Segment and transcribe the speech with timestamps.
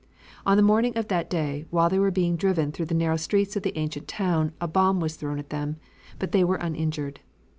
[0.47, 3.55] On the morning of that day, while they were being driven through the narrow streets
[3.55, 5.75] of the ancient town, a bomb was thrown at them,
[6.17, 7.19] but they were uninjured.